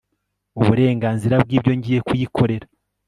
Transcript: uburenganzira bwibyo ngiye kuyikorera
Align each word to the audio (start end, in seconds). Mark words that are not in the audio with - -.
uburenganzira 0.59 1.35
bwibyo 1.43 1.71
ngiye 1.77 1.99
kuyikorera 2.07 2.65